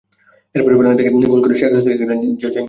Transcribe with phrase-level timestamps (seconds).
[0.55, 2.59] এরপরই পেনাল্টি থেকে গোল করে শেখ রাসেলকে এগিয়ে নেন জাঁ ইকাঙ্গা।